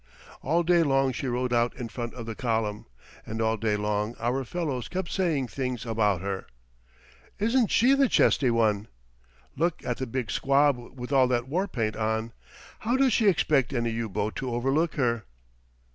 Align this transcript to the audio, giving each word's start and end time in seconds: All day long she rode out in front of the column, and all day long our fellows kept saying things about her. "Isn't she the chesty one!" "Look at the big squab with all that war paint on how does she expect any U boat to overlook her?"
All 0.41 0.63
day 0.63 0.81
long 0.81 1.11
she 1.11 1.27
rode 1.27 1.53
out 1.53 1.75
in 1.75 1.87
front 1.87 2.15
of 2.15 2.25
the 2.25 2.33
column, 2.33 2.87
and 3.23 3.39
all 3.39 3.55
day 3.55 3.77
long 3.77 4.15
our 4.19 4.43
fellows 4.43 4.87
kept 4.87 5.11
saying 5.11 5.47
things 5.49 5.85
about 5.85 6.21
her. 6.21 6.47
"Isn't 7.37 7.69
she 7.69 7.93
the 7.93 8.09
chesty 8.09 8.49
one!" 8.49 8.87
"Look 9.55 9.85
at 9.85 9.97
the 9.97 10.07
big 10.07 10.31
squab 10.31 10.97
with 10.99 11.11
all 11.11 11.27
that 11.27 11.47
war 11.47 11.67
paint 11.67 11.95
on 11.95 12.33
how 12.79 12.97
does 12.97 13.13
she 13.13 13.27
expect 13.29 13.73
any 13.73 13.91
U 13.91 14.09
boat 14.09 14.35
to 14.37 14.49
overlook 14.51 14.95
her?" 14.95 15.25